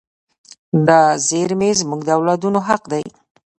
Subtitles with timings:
[0.87, 3.03] دا زیرمې زموږ د اولادونو حق دی.